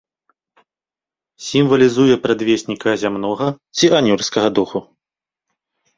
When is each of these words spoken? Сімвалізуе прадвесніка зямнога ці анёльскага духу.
Сімвалізуе 1.49 2.15
прадвесніка 2.25 2.89
зямнога 3.05 3.47
ці 3.77 3.85
анёльскага 3.99 4.47
духу. 4.61 4.79